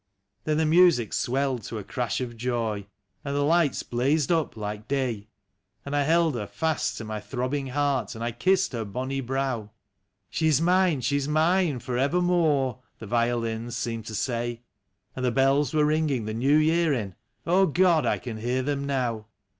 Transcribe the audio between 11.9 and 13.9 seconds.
evermore!" the violins